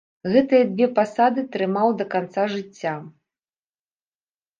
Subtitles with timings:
[0.35, 2.95] Гэтыя дзве пасады трымаў да канца жыцця.